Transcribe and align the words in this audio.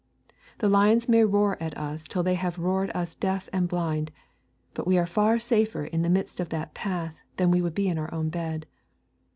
The 0.57 0.67
lions 0.67 1.07
may 1.07 1.23
roar 1.23 1.61
at 1.61 1.77
us 1.77 2.07
till 2.07 2.23
they 2.23 2.33
have 2.33 2.57
roared 2.57 2.89
us 2.95 3.13
deaf 3.13 3.47
and 3.53 3.67
blind, 3.67 4.11
but 4.73 4.87
we 4.87 4.97
are 4.97 5.05
far 5.05 5.37
safer 5.37 5.85
in 5.85 6.01
the 6.01 6.09
midst 6.09 6.39
of 6.39 6.49
that 6.49 6.73
path 6.73 7.21
than 7.37 7.51
we 7.51 7.61
would 7.61 7.75
be 7.75 7.87
in 7.87 7.99
our 7.99 8.11
own 8.11 8.29
bed. 8.29 8.65